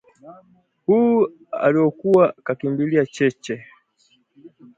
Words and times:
huu 0.85 1.27
aliokuwa 1.51 2.33
kakimbilia 2.43 3.05
Cheche 3.05 3.65